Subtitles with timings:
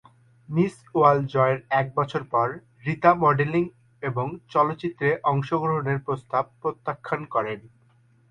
[0.49, 2.47] Miss World জয়ের এক বছর পর
[2.85, 3.63] রীতা মডেলিং
[4.03, 7.59] এবং চলচ্চিত্রে অংশগ্রহণের প্রস্তাব প্রত্যাখ্যান করেন।